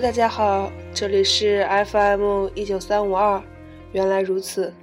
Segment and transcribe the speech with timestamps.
[0.00, 3.40] 大家好，这里是 FM 一九三五二，
[3.92, 4.74] 原来如此，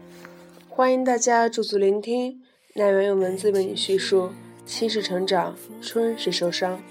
[0.70, 2.42] 欢迎大家驻足聆听，
[2.76, 4.32] 奈原用文字为你叙述，
[4.66, 6.82] 心是成长，春是受伤。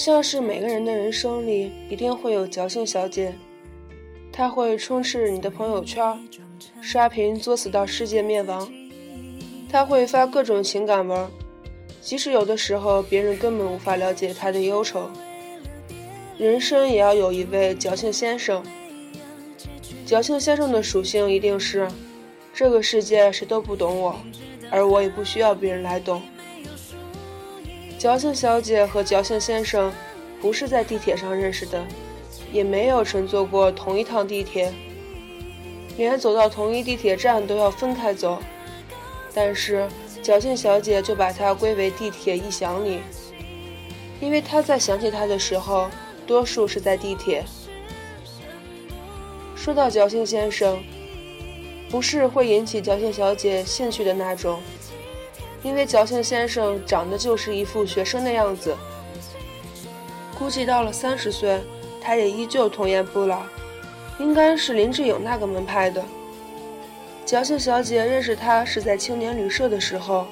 [0.00, 3.34] 像是每个人的人生里，一定会有矫情小姐，
[4.32, 6.18] 她会充斥你的朋友圈，
[6.80, 8.66] 刷屏作死到世界灭亡。
[9.68, 11.28] 她会发各种情感文，
[12.00, 15.10] 即使有的时候别人根本无法了解她的忧愁。
[16.38, 18.64] 人生也要有一位矫情先生。
[20.06, 21.86] 矫情先生的属性一定是，
[22.54, 24.16] 这个世界谁都不懂我，
[24.70, 26.22] 而我也不需要别人来懂。
[28.00, 29.92] 矫情小姐和矫情先生
[30.40, 31.86] 不是在地铁上认识的，
[32.50, 34.72] 也没有乘坐过同一趟地铁，
[35.98, 38.38] 连走到同一地铁站都要分开走。
[39.34, 39.86] 但是
[40.22, 43.00] 矫情小姐就把它归为地铁一想里，
[44.18, 45.90] 因为她在想起他的时候，
[46.26, 47.44] 多数是在地铁。
[49.54, 50.82] 说到矫情先生，
[51.90, 54.58] 不是会引起矫情小姐兴趣的那种。
[55.62, 58.76] 因为矫情先生长得就是一副学生的样子，
[60.38, 61.60] 估计到了三十岁，
[62.00, 63.42] 他也依旧童颜不老，
[64.18, 66.02] 应该是林志颖那个门派的。
[67.26, 70.26] 矫情小姐认识他是在青年旅社的时候，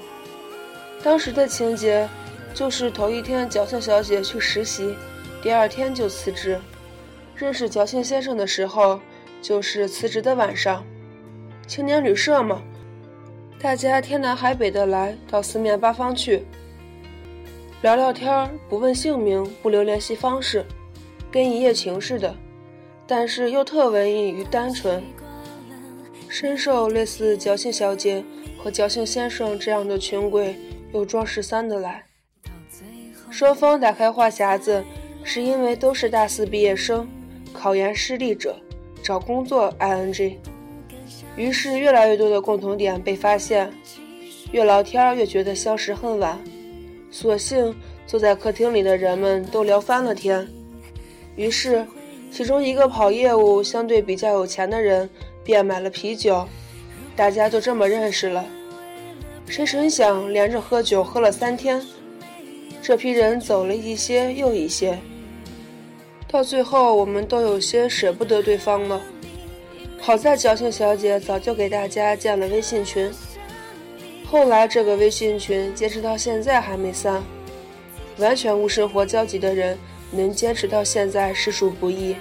[1.02, 2.08] 当时的情节
[2.54, 4.96] 就是头一天矫情小姐去实习，
[5.42, 6.58] 第二天就辞职。
[7.36, 8.98] 认识矫情先生的时候，
[9.40, 10.84] 就是辞职的晚上，
[11.66, 12.62] 青年旅社嘛。
[13.60, 16.44] 大家天南海北的来到四面八方去
[17.82, 20.64] 聊聊天儿，不问姓名，不留联系方式，
[21.28, 22.36] 跟一夜情似的，
[23.04, 25.02] 但是又特文艺与单纯，
[26.28, 28.24] 深受类似矫情小姐
[28.62, 30.54] 和矫情先生这样的穷鬼
[30.92, 32.04] 又装十三的来。
[33.28, 34.84] 双方打开话匣子，
[35.24, 37.08] 是因为都是大四毕业生，
[37.52, 38.56] 考研失利者，
[39.02, 40.36] 找工作 ing。
[41.36, 43.72] 于是，越来越多的共同点被发现，
[44.52, 46.38] 越聊天越觉得相识恨晚。
[47.10, 47.74] 索性
[48.06, 50.46] 坐在客厅里的人们都聊翻了天。
[51.36, 51.86] 于是，
[52.30, 55.08] 其中一个跑业务、相对比较有钱的人
[55.44, 56.46] 便买了啤酒，
[57.16, 58.44] 大家就这么认识了。
[59.46, 61.82] 谁成想，连着喝酒喝了三天，
[62.82, 64.98] 这批人走了一些又一些，
[66.30, 69.00] 到最后我们都有些舍不得对方了。
[70.00, 73.12] 好在矫情小姐早就给大家建了微信群，
[74.26, 77.22] 后来这个微信群坚持到现在还没散。
[78.16, 79.78] 完全无生活交集的人
[80.10, 82.16] 能坚持到现在实属不易。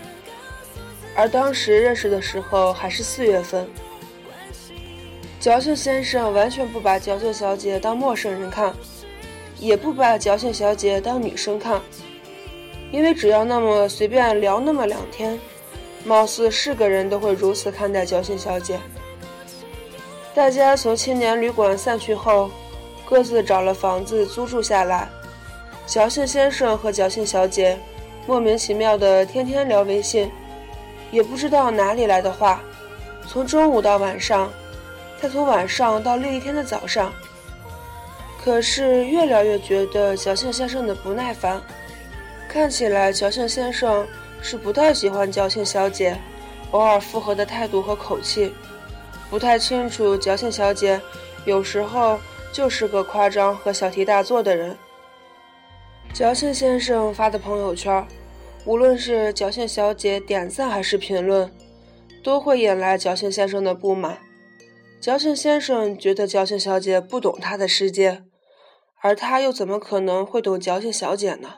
[1.15, 3.67] 而当时认识的时候还是四月份，
[5.39, 8.75] 矫情先生完全不把矫情小姐当陌生人看，
[9.59, 11.81] 也不把矫情小姐当女生看，
[12.91, 15.39] 因为只要那么随便聊那么两天。
[16.07, 18.79] 貌似是个人都会如此看待侥幸小姐。
[20.33, 22.49] 大家从青年旅馆散去后，
[23.05, 25.09] 各自找了房子租住下来。
[25.85, 27.77] 侥幸先生和侥幸小姐
[28.25, 30.31] 莫名其妙的天天聊微信，
[31.11, 32.61] 也不知道哪里来的话，
[33.27, 34.49] 从中午到晚上，
[35.21, 37.11] 再从晚上到另一天的早上。
[38.41, 41.61] 可是越聊越觉得侥幸先生的不耐烦，
[42.47, 44.07] 看起来侥幸先生。
[44.41, 46.17] 是不太喜欢矫情小姐
[46.71, 48.53] 偶尔附和的态度和口气，
[49.29, 51.01] 不太清楚矫情小姐
[51.45, 52.19] 有时候
[52.51, 54.77] 就是个夸张和小题大做的人。
[56.13, 58.05] 矫情先生发的朋友圈，
[58.65, 61.51] 无论是矫情小姐点赞还是评论，
[62.23, 64.17] 都会引来矫情先生的不满。
[64.99, 68.23] 矫情先生觉得矫情小姐不懂他的世界，
[69.01, 71.49] 而他又怎么可能会懂矫情小姐呢？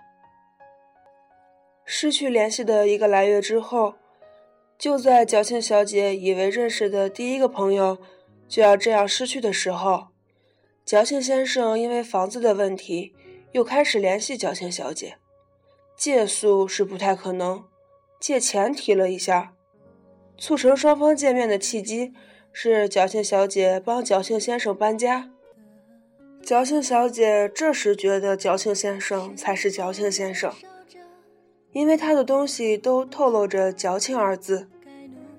[1.92, 3.96] 失去联系的一个来月之后，
[4.78, 7.98] 就在矫情小姐以为认识的第一个朋友
[8.48, 10.10] 就要这样失去的时候，
[10.86, 13.16] 矫情先生因为房子的问题
[13.54, 15.16] 又开始联系矫情小姐。
[15.98, 17.64] 借宿是不太可能，
[18.20, 19.56] 借钱提了一下。
[20.38, 22.14] 促成双方见面的契机
[22.54, 25.32] 是矫情小姐帮矫情先生搬家。
[26.44, 30.54] 矫情小姐这时觉得矫情先生才是矫情先生。
[31.72, 34.68] 因为他的东西都透露着“矫情”二字，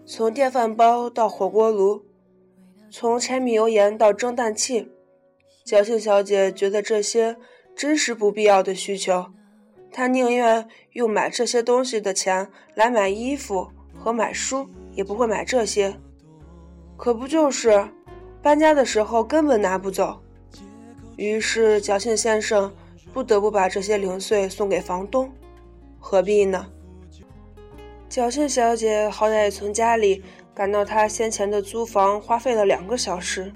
[0.06, 2.04] 从电饭煲到火锅炉，
[2.90, 4.90] 从柴米油盐到蒸蛋器，
[5.64, 7.36] 矫情小姐觉得这些
[7.74, 9.26] 真是不必要的需求，
[9.90, 13.68] 她宁愿用买这些东西的钱来买衣服
[13.98, 15.96] 和买书，也不会买这些。
[16.96, 17.88] 可不就是，
[18.40, 20.20] 搬家的时候根本拿不走。
[21.16, 22.72] 于是侥幸先生
[23.12, 25.30] 不得不把这些零碎送给房东。
[26.00, 26.66] 何必呢？
[28.08, 33.52] 侥幸小姐好歹从家里赶到她先前的租房，花费了两个小时，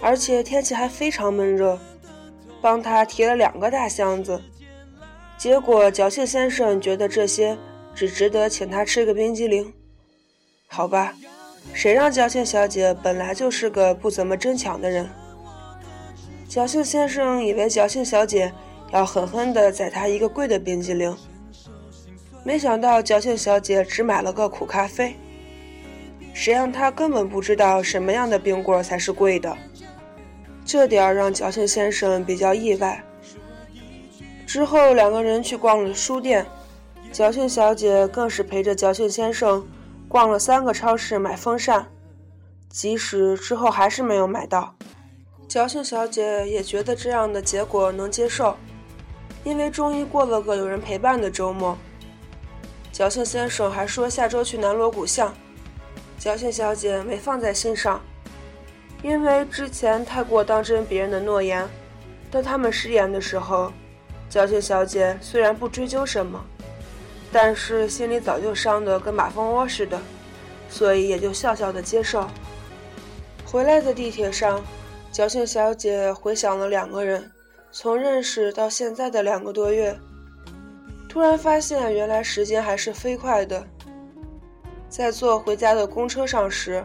[0.00, 1.78] 而且天气还非常闷热，
[2.60, 4.42] 帮她提了两个大箱子。
[5.38, 7.56] 结果，侥幸先生觉得这些
[7.94, 9.72] 只值得请他吃个冰激凌。
[10.66, 11.14] 好吧，
[11.72, 15.08] 谁让侥幸小姐本来就是个不怎么争抢的人？
[16.48, 18.52] 侥幸先生以为侥幸小姐
[18.90, 21.16] 要狠狠地宰他一个贵的冰激凌，
[22.42, 25.14] 没想到侥幸小姐只买了个苦咖啡。
[26.32, 29.56] 谁让她根本不知道什么样的冰棍才是贵的，
[30.64, 33.04] 这点让侥幸先生比较意外。
[34.46, 36.46] 之后，两个人去逛了书店，
[37.12, 39.66] 侥幸小姐更是陪着侥幸先生
[40.08, 41.86] 逛了三个超市买风扇，
[42.68, 44.74] 即使之后还是没有买到，
[45.48, 48.56] 侥幸小姐也觉得这样的结果能接受，
[49.44, 51.76] 因为终于过了个有人陪伴的周末。
[53.00, 55.34] 侥幸先生还说下周去南锣鼓巷，
[56.20, 57.98] 侥幸小姐没放在心上，
[59.02, 61.66] 因为之前太过当真别人的诺言，
[62.30, 63.72] 当他们食言的时候。
[64.30, 66.44] 侥幸小姐虽然不追究什么，
[67.32, 69.98] 但是心里早就伤得跟马蜂窝似的，
[70.68, 72.28] 所以也就笑笑的接受。
[73.46, 74.62] 回来的地铁上，
[75.10, 77.32] 侥幸小姐回想了两个人
[77.72, 79.98] 从认识到现在的两个多月，
[81.10, 83.66] 突然发现原来时间还是飞快的。
[84.88, 86.84] 在坐回家的公车上时，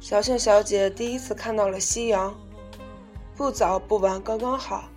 [0.00, 2.34] 小庆小姐第一次看到了夕阳，
[3.36, 4.88] 不早不晚，刚刚好。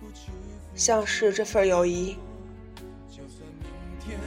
[0.74, 2.16] 像是这份友谊。
[3.10, 4.18] 就算明天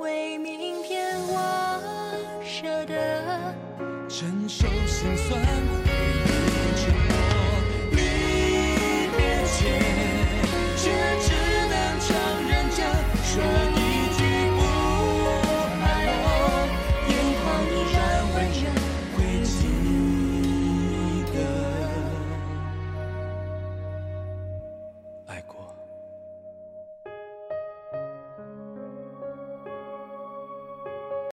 [0.00, 1.80] 为明天我
[2.44, 3.54] 舍得
[4.08, 5.85] 承受心酸。